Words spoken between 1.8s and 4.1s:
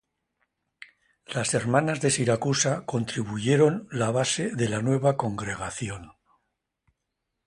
de Siracusa constituyeron la